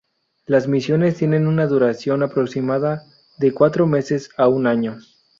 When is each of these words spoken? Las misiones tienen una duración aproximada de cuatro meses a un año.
Las 0.47 0.67
misiones 0.67 1.17
tienen 1.17 1.45
una 1.45 1.67
duración 1.67 2.23
aproximada 2.23 3.03
de 3.37 3.53
cuatro 3.53 3.85
meses 3.85 4.31
a 4.35 4.47
un 4.47 4.65
año. 4.65 4.97